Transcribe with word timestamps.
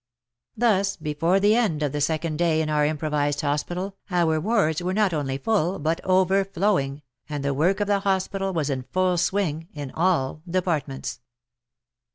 Thus 0.57 0.95
before 0.95 1.39
the 1.39 1.55
end 1.55 1.83
of 1.83 1.91
the 1.91 2.01
second 2.01 2.37
day 2.39 2.59
in 2.59 2.71
our 2.71 2.83
improvised 2.87 3.41
hospital, 3.41 3.97
our 4.09 4.41
wards 4.41 4.81
were 4.81 4.95
not 4.95 5.13
only 5.13 5.37
full, 5.37 5.77
but 5.77 6.01
overflowing, 6.03 7.03
and 7.29 7.45
the 7.45 7.53
work 7.53 7.79
of 7.79 7.85
the 7.85 7.99
hospital 7.99 8.51
was 8.51 8.71
in 8.71 8.81
full 8.81 9.15
swing 9.19 9.67
in 9.73 9.91
all 9.91 10.41
departments. 10.49 11.19